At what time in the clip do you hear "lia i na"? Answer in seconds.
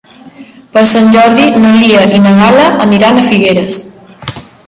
1.75-2.33